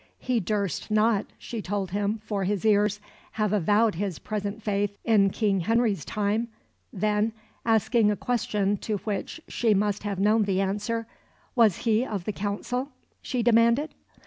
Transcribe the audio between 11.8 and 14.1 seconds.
he of the Council? she demanded.